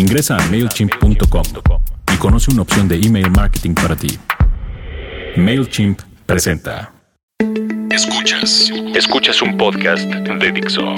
[0.00, 1.42] Ingresa a MailChimp.com
[2.10, 4.08] y conoce una opción de email marketing para ti.
[5.36, 6.90] MailChimp presenta.
[7.90, 8.72] Escuchas.
[8.94, 10.94] Escuchas un podcast de Dixo.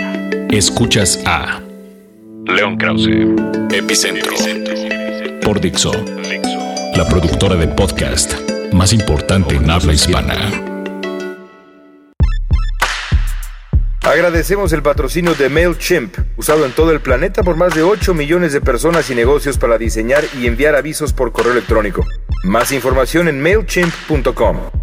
[0.50, 1.60] Escuchas a
[2.46, 3.08] León Krause.
[3.72, 4.34] Epicentro.
[5.45, 5.91] por Dixo,
[6.95, 8.34] la productora de podcast
[8.73, 10.71] más importante en habla hispana.
[14.12, 18.52] Agradecemos el patrocinio de MailChimp, usado en todo el planeta por más de 8 millones
[18.52, 22.04] de personas y negocios para diseñar y enviar avisos por correo electrónico.
[22.45, 24.81] Más información en MailChimp.com.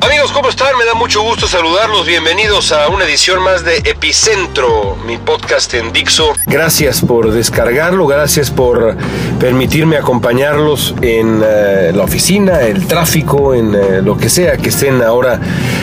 [0.00, 0.76] Amigos, ¿cómo están?
[0.78, 2.06] Me da mucho gusto saludarlos.
[2.06, 6.34] Bienvenidos a una edición más de Epicentro, mi podcast en Dixo.
[6.46, 8.96] Gracias por descargarlo, gracias por
[9.40, 15.02] permitirme acompañarlos en eh, la oficina, el tráfico, en eh, lo que sea que estén
[15.02, 15.40] ahora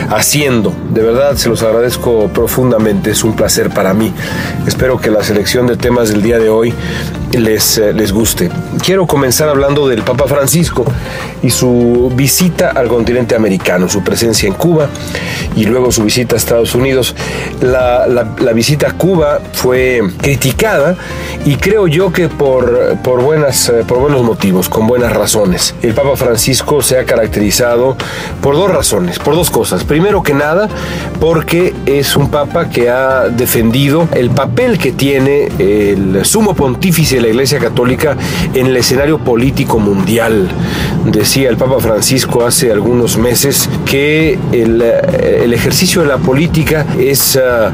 [0.09, 0.73] haciendo.
[0.89, 4.13] De verdad, se los agradezco profundamente, es un placer para mí.
[4.65, 6.73] Espero que la selección de temas del día de hoy
[7.37, 8.49] les, eh, les guste.
[8.83, 10.85] Quiero comenzar hablando del Papa Francisco
[11.43, 14.87] y su visita al continente americano, su presencia en Cuba
[15.55, 17.15] y luego su visita a Estados Unidos.
[17.61, 20.95] La, la- visita a Cuba fue criticada
[21.43, 25.75] y creo yo que por, por, buenas, eh, por buenos motivos, con buenas razones.
[25.81, 27.97] El Papa Francisco se ha caracterizado
[28.41, 29.83] por dos razones, por dos cosas.
[29.83, 30.69] Primero que nada,
[31.19, 37.31] porque es un Papa que ha defendido el papel que tiene el sumo pontífice la
[37.31, 38.15] Iglesia Católica
[38.53, 40.47] en el escenario político mundial.
[41.05, 46.85] Decía el Papa Francisco hace algunos meses que el, eh, el ejercicio de la política
[46.99, 47.71] es ah,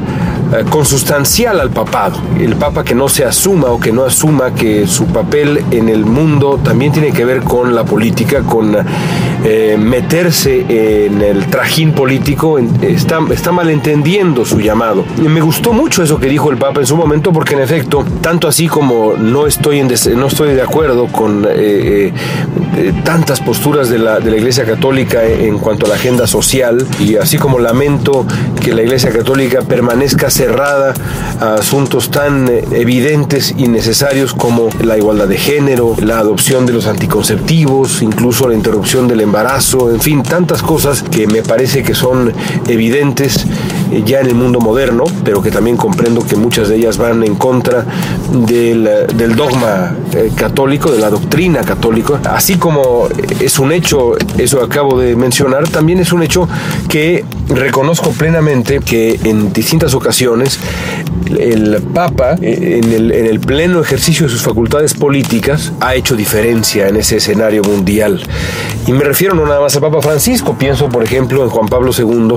[0.70, 2.18] consustancial al papado.
[2.38, 6.04] El Papa que no se asuma o que no asuma que su papel en el
[6.04, 8.76] mundo también tiene que ver con la política, con
[9.44, 10.64] eh, meterse
[11.06, 15.04] en el trajín político, en- está, está malentendiendo su llamado.
[15.18, 18.04] Y me gustó mucho eso que dijo el Papa en su momento, porque en efecto,
[18.20, 22.12] tanto así como no estoy, en des- no estoy de acuerdo con eh, eh,
[22.76, 26.86] eh, tantas posturas de la, de la Iglesia Católica en cuanto a la agenda social,
[27.00, 28.26] y así como lamento
[28.60, 30.94] que la Iglesia Católica permanezca cerrada
[31.40, 36.72] a asuntos tan eh, evidentes y necesarios como la igualdad de género, la adopción de
[36.72, 41.94] los anticonceptivos, incluso la interrupción del embarazo, en fin, tantas cosas que me parece que
[41.94, 42.32] son
[42.68, 43.46] evidentes
[44.04, 47.34] ya en el mundo moderno, pero que también comprendo que muchas de ellas van en
[47.34, 47.84] contra
[48.32, 53.08] del, dogma eh, católico, de la doctrina católica, así como
[53.40, 56.48] es un hecho, eso acabo de mencionar, también es un hecho
[56.88, 60.58] que reconozco plenamente que en distintas ocasiones
[61.38, 66.16] el Papa, eh, en el, en el pleno ejercicio de sus facultades políticas, ha hecho
[66.16, 68.22] diferencia en ese escenario mundial.
[68.86, 71.92] Y me refiero no nada más al Papa Francisco, pienso por ejemplo en Juan Pablo
[71.96, 72.36] II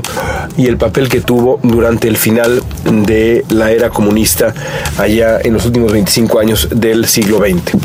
[0.57, 4.53] y el papel que tuvo durante el final de la era comunista
[4.97, 7.77] allá en los últimos 25 años del siglo XX.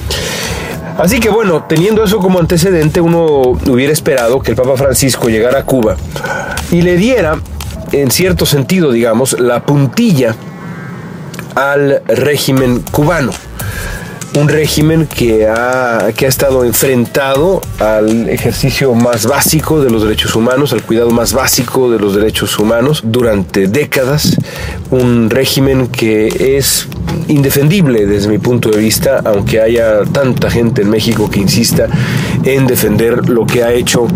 [0.98, 5.60] Así que bueno, teniendo eso como antecedente, uno hubiera esperado que el Papa Francisco llegara
[5.60, 5.96] a Cuba
[6.70, 7.38] y le diera,
[7.92, 10.34] en cierto sentido, digamos, la puntilla
[11.54, 13.32] al régimen cubano.
[14.34, 20.36] Un régimen que ha, que ha estado enfrentado al ejercicio más básico de los derechos
[20.36, 24.36] humanos, al cuidado más básico de los derechos humanos durante décadas.
[24.90, 26.86] Un régimen que es
[27.28, 31.86] indefendible desde mi punto de vista, aunque haya tanta gente en México que insista
[32.44, 34.06] en defender lo que ha hecho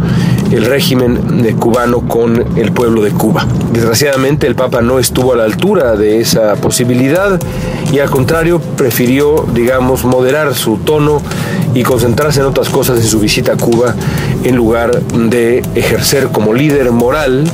[0.51, 3.47] el régimen cubano con el pueblo de Cuba.
[3.73, 7.41] Desgraciadamente el Papa no estuvo a la altura de esa posibilidad
[7.93, 11.21] y al contrario prefirió, digamos, moderar su tono
[11.75, 13.95] y concentrarse en otras cosas en su visita a Cuba
[14.45, 17.45] en lugar de ejercer como líder moral,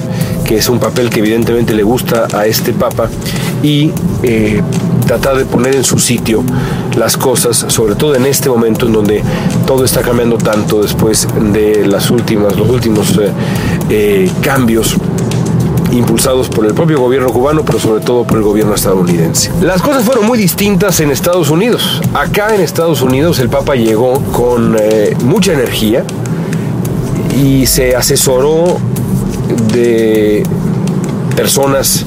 [0.45, 3.09] que es un papel que evidentemente le gusta a este Papa,
[3.63, 3.93] y
[4.23, 4.63] eh,
[5.11, 6.45] tratar de poner en su sitio
[6.97, 9.25] las cosas, sobre todo en este momento en donde
[9.67, 13.33] todo está cambiando tanto después de las últimas, los últimos eh,
[13.89, 14.95] eh, cambios
[15.91, 19.51] impulsados por el propio gobierno cubano, pero sobre todo por el gobierno estadounidense.
[19.61, 22.01] Las cosas fueron muy distintas en Estados Unidos.
[22.15, 26.05] Acá en Estados Unidos el Papa llegó con eh, mucha energía
[27.37, 28.79] y se asesoró
[29.73, 30.45] de
[31.35, 32.05] personas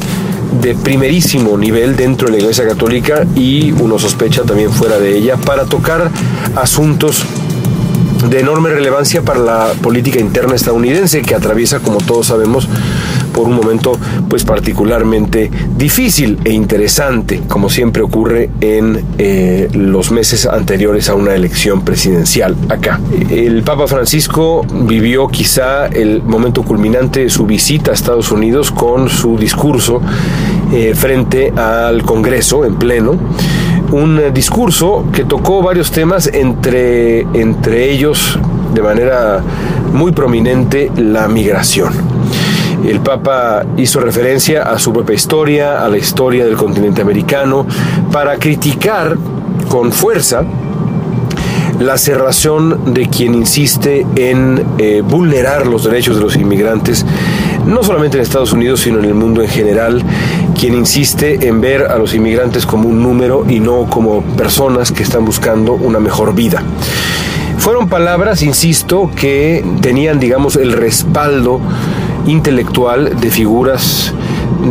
[0.63, 5.35] de primerísimo nivel dentro de la Iglesia Católica y uno sospecha también fuera de ella
[5.35, 6.09] para tocar
[6.55, 7.25] asuntos
[8.29, 12.69] de enorme relevancia para la política interna estadounidense que atraviesa, como todos sabemos,
[13.33, 13.99] por un momento
[14.29, 21.35] pues particularmente difícil e interesante, como siempre ocurre en eh, los meses anteriores a una
[21.35, 23.01] elección presidencial acá.
[23.29, 29.09] El Papa Francisco vivió quizá el momento culminante de su visita a Estados Unidos con
[29.09, 30.01] su discurso
[30.73, 33.17] eh, frente al Congreso en pleno
[33.91, 38.39] un discurso que tocó varios temas, entre, entre ellos
[38.73, 39.41] de manera
[39.93, 41.93] muy prominente la migración.
[42.85, 47.67] El Papa hizo referencia a su propia historia, a la historia del continente americano,
[48.11, 49.15] para criticar
[49.69, 50.43] con fuerza
[51.79, 57.05] la cerración de quien insiste en eh, vulnerar los derechos de los inmigrantes,
[57.65, 60.03] no solamente en Estados Unidos, sino en el mundo en general,
[60.59, 65.03] quien insiste en ver a los inmigrantes como un número y no como personas que
[65.03, 66.63] están buscando una mejor vida.
[67.57, 71.61] Fueron palabras, insisto, que tenían, digamos, el respaldo
[72.25, 74.13] intelectual de figuras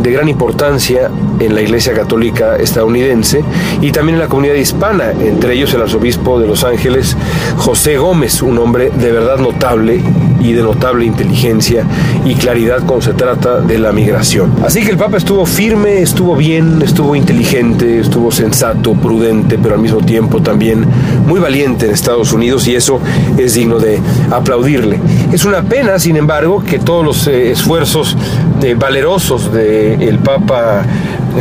[0.01, 1.09] de gran importancia
[1.39, 3.43] en la Iglesia Católica estadounidense
[3.81, 7.15] y también en la comunidad hispana, entre ellos el arzobispo de Los Ángeles,
[7.57, 10.01] José Gómez, un hombre de verdad notable
[10.39, 11.85] y de notable inteligencia
[12.25, 14.51] y claridad cuando se trata de la migración.
[14.65, 19.81] Así que el Papa estuvo firme, estuvo bien, estuvo inteligente, estuvo sensato, prudente, pero al
[19.81, 20.85] mismo tiempo también
[21.27, 22.99] muy valiente en Estados Unidos y eso
[23.37, 23.99] es digno de
[24.31, 24.99] aplaudirle.
[25.31, 28.17] Es una pena, sin embargo, que todos los eh, esfuerzos
[28.63, 30.83] eh, valerosos del Papa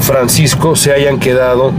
[0.00, 1.72] Francisco se hayan quedado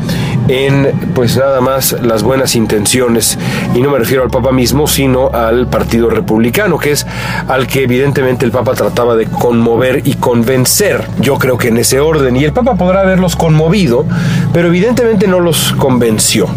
[0.48, 3.38] en pues nada más las buenas intenciones.
[3.76, 7.06] Y no me refiero al Papa mismo sino al Partido Republicano que es
[7.48, 12.00] al que evidentemente el Papa trataba de conmover y convencer yo creo que en ese
[12.00, 12.36] orden.
[12.38, 14.06] Y el Papa podrá haberlos conmovido
[14.54, 16.48] pero evidentemente no los convenció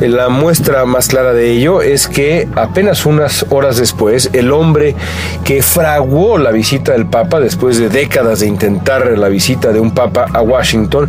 [0.00, 4.94] la muestra más clara de ello es que apenas unas horas después el hombre
[5.44, 9.92] que fraguó la visita del Papa después de décadas de intentar la visita de un
[9.92, 11.08] Papa a Washington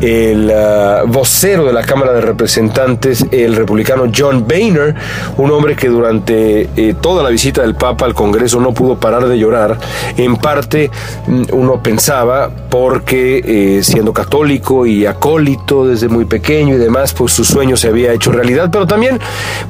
[0.00, 4.94] el uh, vocero de la Cámara de Representantes, el republicano John Boehner,
[5.36, 9.26] un hombre que durante eh, toda la visita del Papa al Congreso no pudo parar
[9.26, 9.78] de llorar,
[10.16, 10.90] en parte
[11.26, 17.32] mm, uno pensaba porque eh, siendo católico y acólito desde muy pequeño y demás, pues
[17.32, 19.18] su sueño se había hecho realidad, pero también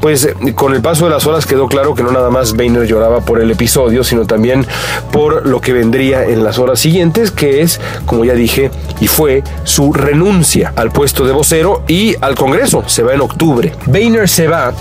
[0.00, 3.20] pues con el paso de las horas quedó claro que no nada más Boehner lloraba
[3.20, 4.66] por el episodio, sino también
[5.12, 8.70] por lo que vendría en las horas siguientes, que es, como ya dije,
[9.00, 12.84] y fue su renuncia al puesto de vocero y al Congreso.
[12.86, 13.74] Se va en octubre.
[13.86, 14.72] Boehner se va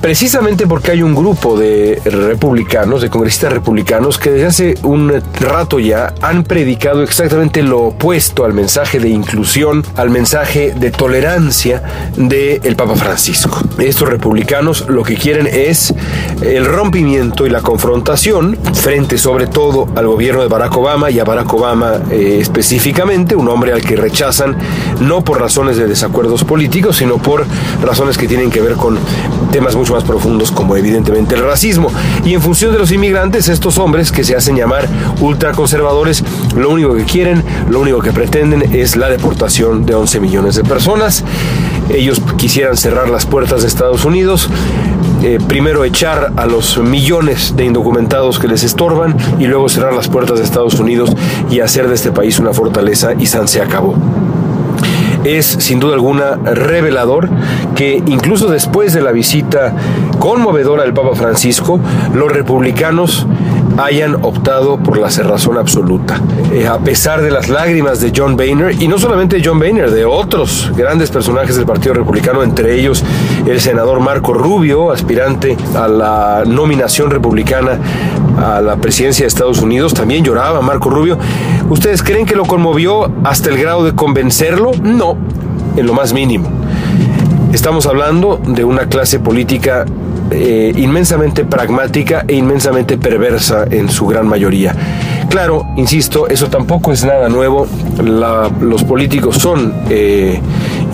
[0.00, 5.78] precisamente porque hay un grupo de republicanos, de congresistas republicanos, que desde hace un rato
[5.78, 11.82] ya han predicado exactamente lo opuesto al mensaje de inclusión, al mensaje de tolerancia
[12.16, 13.60] del Papa Francisco.
[13.78, 15.94] Estos republicanos lo que quieren es
[16.42, 21.24] el rompimiento y la confrontación frente sobre todo al gobierno de Barack Obama y a
[21.24, 24.56] Barack Obama eh, específicamente, un hombre al que rechazan
[25.00, 27.44] no por razones de desacuerdos políticos, sino por
[27.82, 28.98] razones que tienen que ver con
[29.50, 31.90] temas más profundos como evidentemente el racismo.
[32.24, 34.88] Y en función de los inmigrantes, estos hombres que se hacen llamar
[35.20, 36.24] ultraconservadores,
[36.56, 40.64] lo único que quieren, lo único que pretenden es la deportación de 11 millones de
[40.64, 41.24] personas.
[41.88, 44.48] Ellos quisieran cerrar las puertas de Estados Unidos,
[45.22, 50.08] eh, primero echar a los millones de indocumentados que les estorban y luego cerrar las
[50.08, 51.10] puertas de Estados Unidos
[51.50, 53.94] y hacer de este país una fortaleza y San se acabó
[55.26, 57.28] es sin duda alguna revelador
[57.74, 59.74] que incluso después de la visita
[60.18, 61.80] conmovedora del Papa Francisco,
[62.14, 63.26] los republicanos
[63.78, 66.20] hayan optado por la cerrazón absoluta.
[66.52, 70.04] Eh, a pesar de las lágrimas de John Boehner, y no solamente John Boehner, de
[70.04, 73.04] otros grandes personajes del Partido Republicano, entre ellos
[73.46, 77.78] el senador Marco Rubio, aspirante a la nominación republicana
[78.38, 81.18] a la presidencia de Estados Unidos, también lloraba Marco Rubio.
[81.70, 84.72] ¿Ustedes creen que lo conmovió hasta el grado de convencerlo?
[84.82, 85.16] No,
[85.76, 86.48] en lo más mínimo.
[87.52, 89.86] Estamos hablando de una clase política
[90.30, 94.74] eh, inmensamente pragmática e inmensamente perversa en su gran mayoría.
[95.28, 97.66] Claro, insisto, eso tampoco es nada nuevo.
[98.60, 100.40] los políticos son, eh,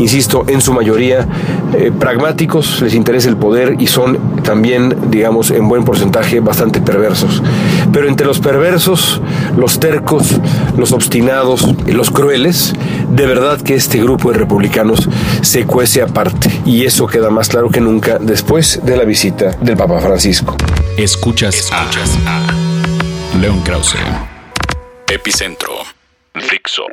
[0.03, 1.27] insisto, en su mayoría
[1.75, 7.43] eh, pragmáticos, les interesa el poder y son también, digamos, en buen porcentaje bastante perversos.
[7.93, 9.21] Pero entre los perversos,
[9.57, 10.39] los tercos,
[10.77, 12.75] los obstinados los crueles,
[13.11, 15.09] de verdad que este grupo de republicanos
[15.43, 16.51] se cuece aparte.
[16.65, 20.57] Y eso queda más claro que nunca después de la visita del Papa Francisco.
[20.97, 23.97] Escuchas, Escuchas a León Krause.
[25.09, 25.73] Epicentro.
[26.51, 26.85] Dixo.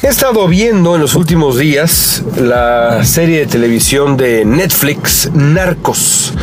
[0.00, 6.34] He estado viendo en los últimos días la serie de televisión de Netflix Narcos,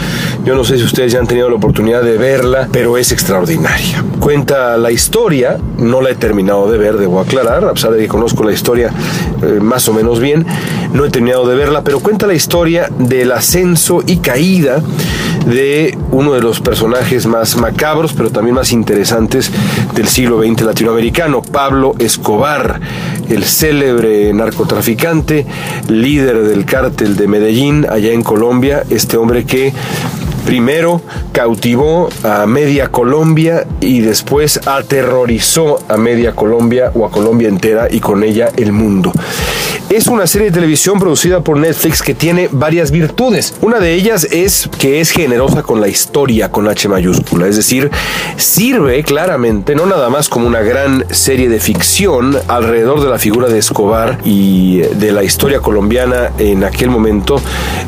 [0.44, 4.04] Yo no sé si ustedes ya han tenido la oportunidad de verla, pero es extraordinaria.
[4.20, 8.10] Cuenta la historia, no la he terminado de ver, debo aclarar, a pesar de que
[8.10, 8.92] conozco la historia
[9.42, 10.46] eh, más o menos bien,
[10.92, 14.84] no he terminado de verla, pero cuenta la historia del ascenso y caída
[15.46, 19.52] de uno de los personajes más macabros, pero también más interesantes
[19.94, 22.80] del siglo XX latinoamericano, Pablo Escobar,
[23.30, 25.46] el célebre narcotraficante,
[25.88, 29.74] líder del cártel de Medellín, allá en Colombia, este hombre que
[30.46, 37.88] primero cautivó a media Colombia y después aterrorizó a media Colombia o a Colombia entera
[37.90, 39.12] y con ella el mundo.
[39.90, 43.54] Es una serie de televisión producida por Netflix que tiene varias virtudes.
[43.62, 47.92] Una de ellas es que es generosa con la historia con H mayúscula, es decir,
[48.36, 53.48] sirve claramente no nada más como una gran serie de ficción alrededor de la figura
[53.48, 57.42] de Escobar y de la historia colombiana en aquel momento,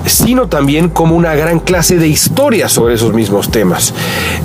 [0.05, 3.93] sino también como una gran clase de historia sobre esos mismos temas.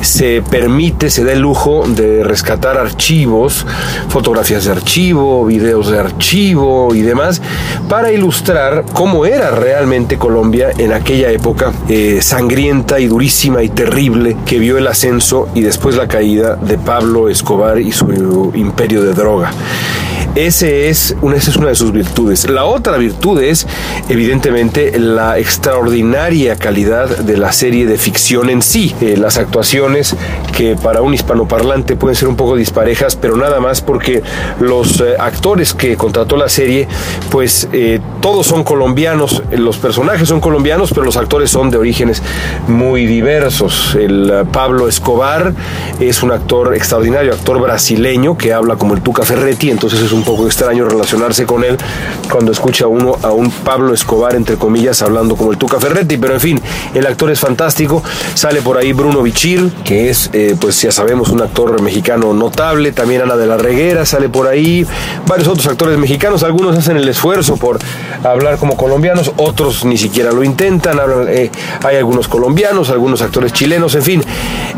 [0.01, 3.65] Se permite, se da el lujo de rescatar archivos,
[4.09, 7.41] fotografías de archivo, videos de archivo y demás
[7.89, 14.37] para ilustrar cómo era realmente Colombia en aquella época eh, sangrienta y durísima y terrible
[14.45, 19.15] que vio el ascenso y después la caída de Pablo Escobar y su imperio de
[19.15, 19.53] droga.
[20.35, 22.49] Ese es una, esa es una de sus virtudes.
[22.49, 23.67] La otra virtud es,
[24.09, 28.95] evidentemente, la extraordinaria calidad de la serie de ficción en sí.
[29.03, 30.17] Eh, las actuaciones
[30.57, 34.23] que para un hispanoparlante pueden ser un poco disparejas, pero nada más porque
[34.59, 36.89] los eh, actores que contrató la serie,
[37.31, 42.23] pues eh, todos son colombianos, los personajes son colombianos, pero los actores son de orígenes
[42.69, 43.97] muy diversos.
[44.01, 45.53] El Pablo Escobar
[46.01, 50.22] es un actor extraordinario, actor brasileño que habla como el Tuca Ferretti, entonces es un
[50.23, 51.77] poco extraño relacionarse con él
[52.31, 56.35] cuando escucha uno a un Pablo Escobar, entre comillas, hablando como el Tuca Ferretti, pero
[56.35, 56.61] en fin,
[56.95, 58.03] el actor es fantástico.
[58.35, 62.93] Sale por ahí Bruno Bichir, que es, eh, pues ya sabemos, un actor mexicano notable.
[62.93, 64.87] También Ana de la Reguera sale por ahí.
[65.27, 67.79] Varios otros actores mexicanos, algunos hacen el esfuerzo por
[68.25, 70.99] hablar como colombianos, otros ni siquiera lo intentan.
[71.29, 71.51] Eh,
[71.85, 74.23] hay algunos colombianos, algunos actores chilenos, en fin.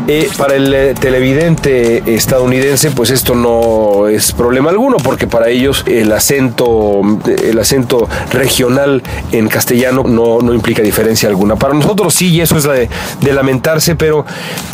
[0.07, 6.13] Eh, para el televidente estadounidense, pues esto no es problema alguno, porque para ellos el
[6.13, 7.01] acento,
[7.43, 11.57] el acento regional en castellano no, no implica diferencia alguna.
[11.57, 12.87] Para nosotros sí, y eso es de,
[13.19, 14.25] de lamentarse, pero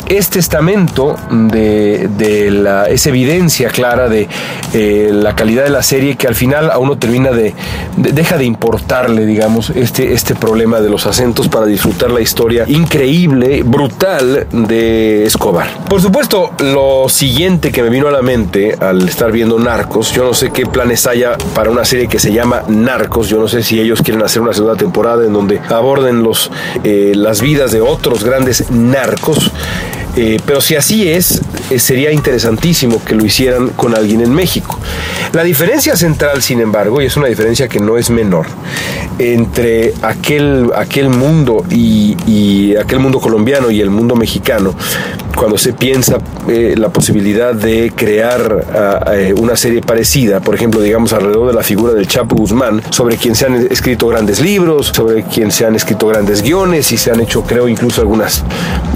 [0.06, 4.28] es testamento de, de la, es evidencia clara de
[4.72, 7.54] eh, la calidad de la serie que al final a uno termina de,
[7.96, 12.66] de, deja de importarle, digamos, este, este problema de los acentos para disfrutar la historia
[12.68, 15.66] increíble, brutal de Escobar.
[15.88, 20.22] Por supuesto, lo siguiente que me vino a la mente al estar viendo Narcos, yo
[20.22, 23.28] no sé qué planes haya para una serie que se llama Narcos.
[23.28, 26.50] Yo no sé si ellos quieren hacer una segunda temporada en donde aborden los,
[26.84, 29.50] eh, las vidas de otros grandes narcos.
[30.14, 31.40] Eh, pero si así es,
[31.70, 34.78] eh, sería interesantísimo que lo hicieran con alguien en México.
[35.32, 38.46] La diferencia central, sin embargo, y es una diferencia que no es menor,
[39.18, 44.74] entre aquel, aquel mundo y, y aquel mundo colombiano y el mundo mexicano,
[45.42, 48.64] cuando se piensa eh, la posibilidad de crear
[49.34, 53.16] uh, una serie parecida, por ejemplo, digamos, alrededor de la figura del Chapo Guzmán, sobre
[53.16, 57.10] quien se han escrito grandes libros, sobre quien se han escrito grandes guiones y se
[57.10, 58.44] han hecho, creo, incluso algunas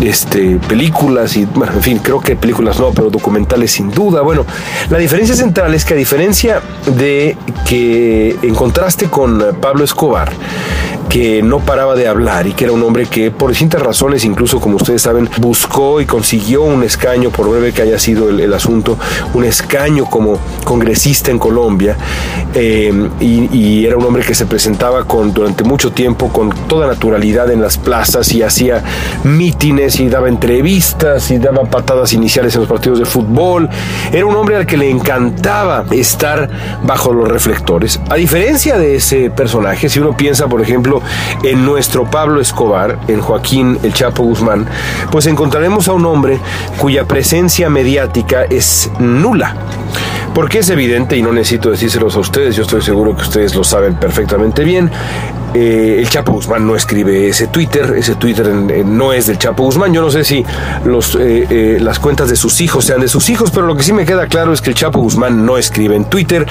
[0.00, 4.20] este, películas y, bueno, en fin, creo que películas no, pero documentales sin duda.
[4.20, 4.46] Bueno,
[4.88, 6.60] la diferencia central es que a diferencia
[6.96, 7.36] de
[7.68, 10.30] que en contraste con Pablo Escobar,
[11.08, 14.60] que no paraba de hablar y que era un hombre que por distintas razones, incluso
[14.60, 18.98] como ustedes saben, buscó y consiguió un escaño, por breve que haya sido el, asunto,
[19.34, 21.96] un escaño como congresista en Colombia
[22.54, 26.86] eh, y, y, era un hombre que se presentaba con, durante mucho tiempo con toda
[26.86, 28.82] naturalidad en las plazas y hacía
[29.25, 33.68] mítines y daba entrevistas y daba patadas iniciales en los partidos de fútbol.
[34.12, 36.48] Era un hombre al que le encantaba estar
[36.84, 38.00] bajo los reflectores.
[38.08, 40.95] A diferencia de ese personaje, si uno piensa, por ejemplo,
[41.42, 44.66] en nuestro Pablo Escobar, en Joaquín el Chapo Guzmán,
[45.10, 46.38] pues encontraremos a un hombre
[46.78, 49.56] cuya presencia mediática es nula.
[50.34, 53.64] Porque es evidente, y no necesito decírselos a ustedes, yo estoy seguro que ustedes lo
[53.64, 54.90] saben perfectamente bien,
[55.54, 58.46] eh, el Chapo Guzmán no escribe ese Twitter, ese Twitter
[58.84, 59.90] no es del Chapo Guzmán.
[59.94, 60.44] Yo no sé si eh,
[61.18, 64.04] eh, las cuentas de sus hijos sean de sus hijos, pero lo que sí me
[64.04, 66.46] queda claro es que el Chapo Guzmán no escribe en Twitter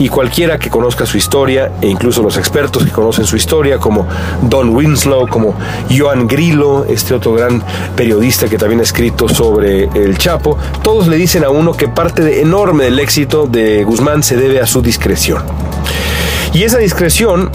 [0.00, 4.06] y cualquiera que conozca su historia, e incluso los expertos que conocen su historia, como
[4.42, 5.54] Don Winslow, como
[5.88, 7.62] Joan Grillo, este otro gran
[7.96, 12.42] periodista que también ha escrito sobre el Chapo, todos le dicen a uno que parte
[12.42, 15.42] enorme del éxito de Guzmán se debe a su discreción.
[16.52, 17.50] Y esa discreción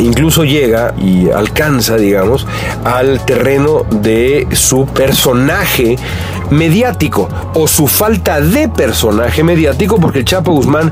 [0.00, 2.48] incluso llega y alcanza, digamos,
[2.82, 5.96] al terreno de su personaje
[6.50, 10.90] mediático o su falta de personaje mediático, porque el Chapo Guzmán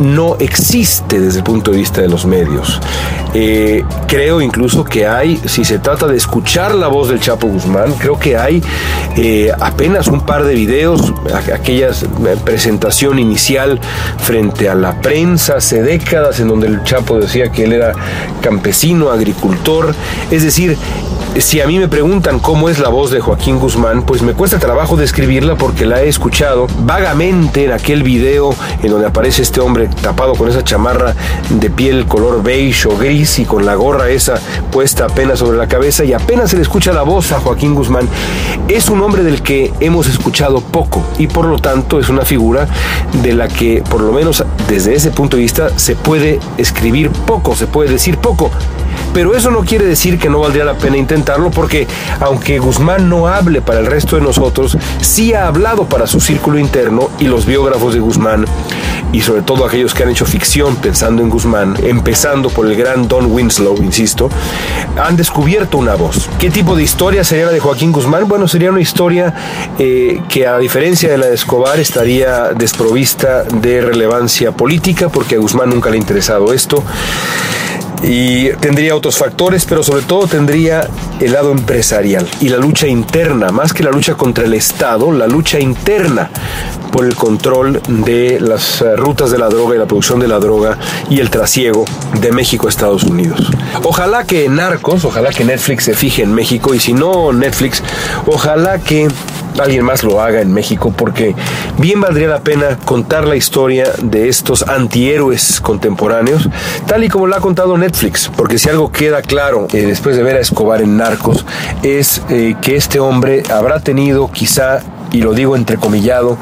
[0.00, 2.80] no existe desde el punto de vista de los medios.
[3.36, 7.92] Eh, creo incluso que hay, si se trata de escuchar la voz del Chapo Guzmán,
[7.94, 8.62] creo que hay
[9.16, 11.12] eh, apenas un par de videos,
[11.52, 13.80] aquella eh, presentación inicial
[14.18, 17.92] frente a la prensa hace décadas en donde el Chapo decía que él era
[18.40, 19.94] campesino, agricultor,
[20.30, 20.78] es decir,
[21.40, 24.58] si a mí me preguntan cómo es la voz de Joaquín Guzmán, pues me cuesta
[24.60, 29.83] trabajo describirla porque la he escuchado vagamente en aquel video en donde aparece este hombre
[29.88, 31.14] tapado con esa chamarra
[31.50, 34.34] de piel color beige o gris y con la gorra esa
[34.70, 38.08] puesta apenas sobre la cabeza y apenas se le escucha la voz a Joaquín Guzmán.
[38.68, 42.66] Es un hombre del que hemos escuchado poco y por lo tanto es una figura
[43.22, 47.54] de la que por lo menos desde ese punto de vista se puede escribir poco,
[47.54, 48.50] se puede decir poco.
[49.12, 51.86] Pero eso no quiere decir que no valdría la pena intentarlo porque
[52.20, 56.58] aunque Guzmán no hable para el resto de nosotros, sí ha hablado para su círculo
[56.58, 58.44] interno y los biógrafos de Guzmán
[59.14, 63.06] y sobre todo aquellos que han hecho ficción pensando en Guzmán, empezando por el gran
[63.06, 64.28] Don Winslow, insisto,
[65.00, 66.28] han descubierto una voz.
[66.40, 68.26] ¿Qué tipo de historia sería la de Joaquín Guzmán?
[68.26, 69.32] Bueno, sería una historia
[69.78, 75.38] eh, que a diferencia de la de Escobar estaría desprovista de relevancia política porque a
[75.38, 76.82] Guzmán nunca le ha interesado esto
[78.06, 80.88] y tendría otros factores, pero sobre todo tendría
[81.20, 85.26] el lado empresarial y la lucha interna, más que la lucha contra el Estado, la
[85.26, 86.30] lucha interna
[86.92, 90.38] por el control de las eh, rutas de la droga y la producción de la
[90.38, 91.84] droga y el trasiego
[92.20, 93.50] de México a Estados Unidos.
[93.82, 97.82] Ojalá que Narcos, ojalá que Netflix se fije en México y si no Netflix,
[98.26, 99.08] ojalá que
[99.58, 101.34] alguien más lo haga en México porque
[101.78, 106.48] bien valdría la pena contar la historia de estos antihéroes contemporáneos
[106.86, 110.22] tal y como lo ha contado Netflix porque si algo queda claro eh, después de
[110.22, 111.44] ver a Escobar en Narcos
[111.82, 114.80] es eh, que este hombre habrá tenido quizá
[115.12, 116.38] y lo digo entrecomillado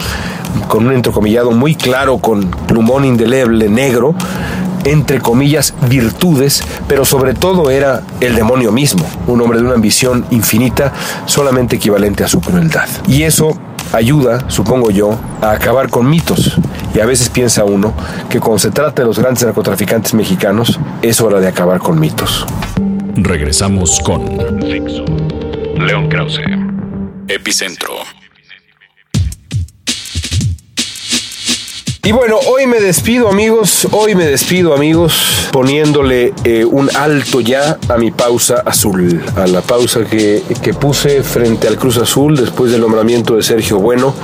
[0.68, 4.14] con un entrecomillado muy claro con plumón indeleble negro
[4.84, 10.26] entre comillas, virtudes, pero sobre todo era el demonio mismo, un hombre de una ambición
[10.30, 10.92] infinita,
[11.26, 12.88] solamente equivalente a su crueldad.
[13.06, 13.56] Y eso
[13.92, 16.58] ayuda, supongo yo, a acabar con mitos.
[16.94, 17.94] Y a veces piensa uno
[18.28, 22.46] que cuando se trata de los grandes narcotraficantes mexicanos, es hora de acabar con mitos.
[23.14, 24.36] Regresamos con
[25.76, 26.40] León Krause,
[27.28, 27.91] Epicentro.
[32.04, 37.78] Y bueno, hoy me despido amigos, hoy me despido amigos poniéndole eh, un alto ya
[37.88, 42.72] a mi pausa azul, a la pausa que, que, puse frente al Cruz Azul después
[42.72, 44.16] del nombramiento de Sergio Bueno,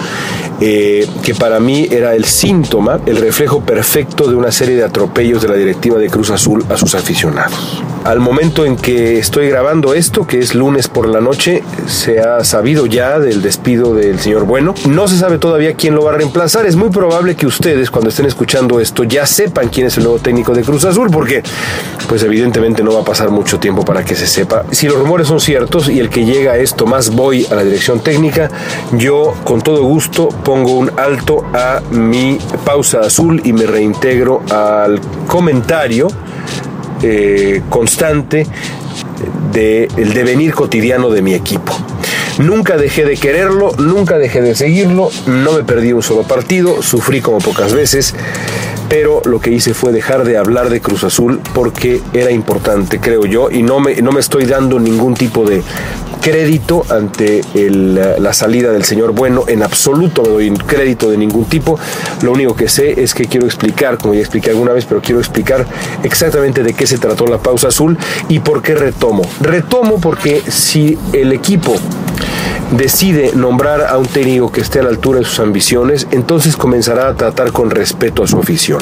[0.61, 5.41] eh, que para mí era el síntoma, el reflejo perfecto de una serie de atropellos
[5.41, 7.81] de la directiva de Cruz Azul a sus aficionados.
[8.05, 12.43] Al momento en que estoy grabando esto, que es lunes por la noche, se ha
[12.45, 14.75] sabido ya del despido del señor Bueno.
[14.89, 16.67] No se sabe todavía quién lo va a reemplazar.
[16.67, 20.19] Es muy probable que ustedes, cuando estén escuchando esto, ya sepan quién es el nuevo
[20.19, 21.43] técnico de Cruz Azul, porque
[22.09, 24.65] pues evidentemente no va a pasar mucho tiempo para que se sepa.
[24.71, 27.65] Si los rumores son ciertos y el que llega a esto más voy a la
[27.65, 28.51] dirección técnica,
[28.93, 35.01] yo con todo gusto pongo un alto a mi pausa azul y me reintegro al
[35.27, 36.09] comentario
[37.03, 38.47] eh, constante
[39.53, 41.77] del el devenir cotidiano de mi equipo.
[42.39, 47.21] Nunca dejé de quererlo, nunca dejé de seguirlo, no me perdí un solo partido, sufrí
[47.21, 48.15] como pocas veces,
[48.89, 53.27] pero lo que hice fue dejar de hablar de Cruz Azul porque era importante, creo
[53.27, 55.63] yo, y no me, no me estoy dando ningún tipo de
[56.31, 61.79] crédito ante la salida del señor Bueno, en absoluto no doy crédito de ningún tipo,
[62.21, 65.21] lo único que sé es que quiero explicar, como ya expliqué alguna vez, pero quiero
[65.21, 65.65] explicar
[66.03, 67.97] exactamente de qué se trató la pausa azul
[68.29, 69.23] y por qué retomo.
[69.41, 71.75] Retomo porque si el equipo
[72.73, 77.09] decide nombrar a un técnico que esté a la altura de sus ambiciones, entonces comenzará
[77.09, 78.81] a tratar con respeto a su afición.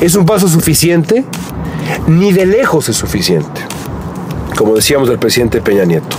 [0.00, 1.22] ¿Es un paso suficiente?
[2.06, 3.69] Ni de lejos es suficiente
[4.60, 6.18] como decíamos del presidente Peña Nieto,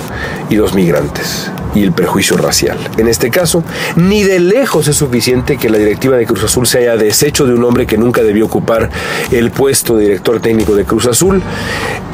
[0.49, 2.75] y los migrantes y el prejuicio racial.
[2.97, 3.63] En este caso,
[3.95, 7.53] ni de lejos es suficiente que la directiva de Cruz Azul se haya deshecho de
[7.53, 8.89] un hombre que nunca debió ocupar
[9.31, 11.39] el puesto de director técnico de Cruz Azul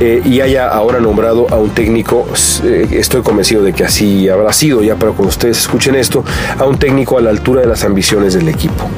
[0.01, 2.27] eh, y haya ahora nombrado a un técnico,
[2.65, 6.25] eh, estoy convencido de que así habrá sido ya, pero cuando ustedes escuchen esto,
[6.59, 8.89] a un técnico a la altura de las ambiciones del equipo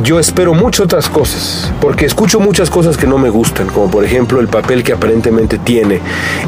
[0.00, 4.04] yo espero muchas otras cosas, porque escucho muchas cosas que no me gustan, como por
[4.04, 6.00] ejemplo el papel que aparentemente tiene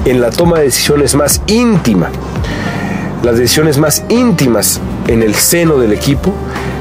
[0.05, 2.11] en la toma de decisiones más íntima
[3.25, 6.35] las decisiones más íntimas en el seno del equipo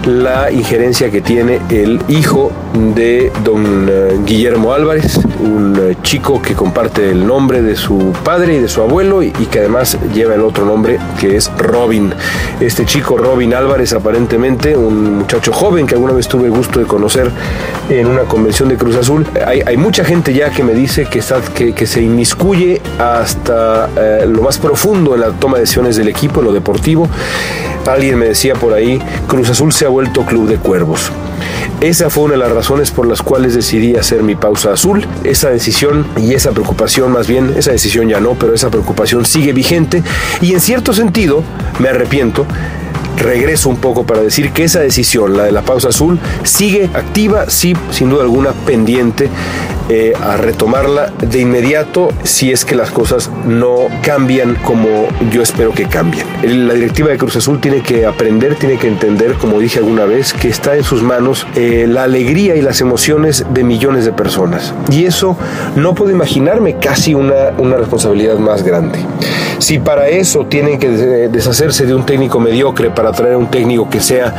[0.06, 2.52] la injerencia que tiene el hijo
[2.96, 8.56] de don eh, Guillermo Álvarez, un eh, chico que comparte el nombre de su padre
[8.56, 12.14] y de su abuelo y, que además lleva el otro nombre que es Robin.
[12.60, 16.86] Este chico Robin Álvarez aparentemente, un muchacho joven que alguna vez tuve el gusto de
[16.86, 17.32] conocer
[17.90, 19.26] en una convención de Cruz Azul.
[19.46, 24.42] Hay, mucha gente ya que me dice que, está, que, se inmiscuye hasta eh, lo
[24.42, 27.08] más profundo en la toma de decisiones del equipo, lo deportivo.
[27.88, 31.12] Alguien me decía por ahí, Cruz Azul se ha vuelto club de cuervos.
[31.82, 35.06] Esa fue una de las razones por las cuales decidí hacer mi pausa azul.
[35.26, 39.52] Esa decisión y esa preocupación, más bien, esa decisión ya no, pero esa preocupación sigue
[39.52, 40.02] vigente
[40.42, 41.44] y en cierto sentido
[41.80, 42.46] me arrepiento
[43.18, 47.50] regreso un poco para decir que esa decisión, la de la pausa azul, sigue activa,
[47.50, 49.30] sí, sin duda alguna, pendiente
[49.90, 55.72] eh, a retomarla de inmediato si es que las cosas no cambian como yo espero
[55.72, 56.26] que cambien.
[56.68, 60.34] La directiva de Cruz Azul tiene que aprender, tiene que entender, como dije alguna vez,
[60.34, 64.74] que está en sus manos eh, la alegría y las emociones de millones de personas.
[64.90, 65.38] Y eso
[65.76, 69.00] no puedo imaginarme casi una, una responsabilidad más grande.
[69.60, 74.00] Si para eso tienen que deshacerse de un técnico mediocre para traer un técnico que
[74.00, 74.34] sea,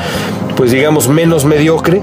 [0.56, 2.02] pues digamos, menos mediocre,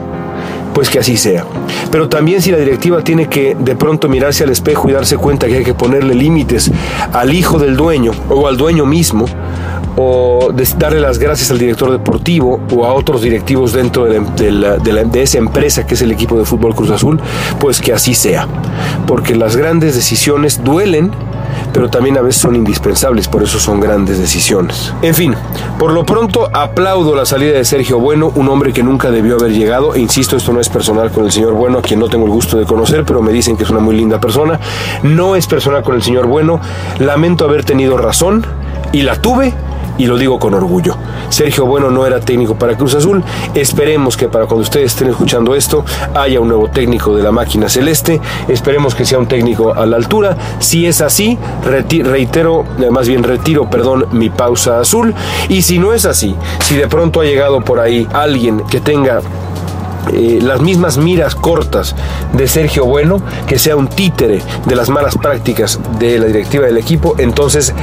[0.73, 1.45] pues que así sea.
[1.91, 5.47] Pero también si la directiva tiene que de pronto mirarse al espejo y darse cuenta
[5.47, 6.71] que hay que ponerle límites
[7.13, 9.25] al hijo del dueño o al dueño mismo,
[9.97, 15.37] o darle las gracias al director deportivo o a otros directivos dentro de, de, esa
[15.37, 17.19] empresa que es el equipo de fútbol Cruz Azul,
[17.59, 18.47] pues que así sea.
[19.05, 21.11] Porque las grandes decisiones duelen
[21.73, 24.93] pero también a veces son indispensables, por eso son grandes decisiones.
[25.01, 25.35] En fin,
[25.77, 29.51] por lo pronto aplaudo la salida de Sergio Bueno, un hombre que nunca debió haber
[29.51, 32.31] llegado, insisto, esto no es personal con el señor Bueno, a quien no tengo el
[32.31, 34.59] gusto de conocer, pero me dicen que es una muy linda persona.
[35.03, 36.59] No es personal con el señor Bueno,
[36.99, 38.45] lamento haber tenido razón
[38.91, 39.53] y la tuve
[39.97, 40.95] y lo digo con orgullo.
[41.29, 43.23] Sergio Bueno no era técnico para Cruz Azul.
[43.53, 47.69] Esperemos que para cuando ustedes estén escuchando esto haya un nuevo técnico de la máquina
[47.69, 48.19] celeste.
[48.47, 50.37] Esperemos que sea un técnico a la altura.
[50.59, 55.13] Si es así, reitero, eh, más bien retiro, perdón, mi pausa azul.
[55.49, 59.21] Y si no es así, si de pronto ha llegado por ahí alguien que tenga
[60.11, 61.95] eh, las mismas miras cortas
[62.33, 66.77] de Sergio Bueno, que sea un títere de las malas prácticas de la directiva del
[66.77, 67.73] equipo, entonces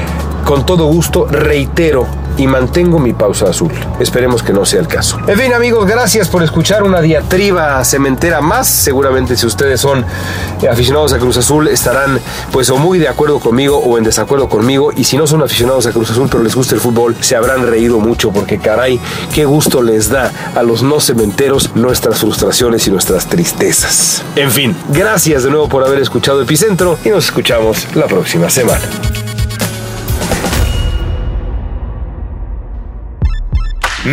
[0.44, 2.06] con todo gusto reitero
[2.38, 3.72] y mantengo mi pausa azul.
[4.00, 5.18] Esperemos que no sea el caso.
[5.26, 8.68] En fin, amigos, gracias por escuchar una diatriba cementera más.
[8.68, 10.04] Seguramente si ustedes son
[10.70, 12.18] aficionados a Cruz Azul estarán
[12.52, 15.86] pues o muy de acuerdo conmigo o en desacuerdo conmigo y si no son aficionados
[15.86, 19.00] a Cruz Azul pero les gusta el fútbol, se habrán reído mucho porque caray,
[19.34, 24.22] qué gusto les da a los no cementeros nuestras frustraciones y nuestras tristezas.
[24.36, 28.82] En fin, gracias de nuevo por haber escuchado Epicentro y nos escuchamos la próxima semana.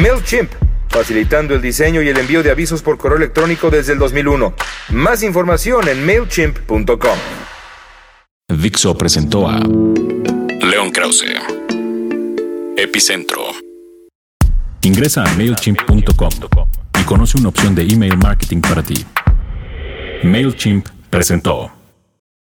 [0.01, 0.51] MailChimp,
[0.89, 4.53] facilitando el diseño y el envío de avisos por correo electrónico desde el 2001.
[4.89, 7.17] Más información en mailchimp.com.
[8.49, 11.25] Dixo presentó a León Krause.
[12.77, 13.41] Epicentro.
[14.81, 16.29] Ingresa a mailchimp.com
[16.99, 19.05] y conoce una opción de email marketing para ti.
[20.23, 21.74] MailChimp presentó.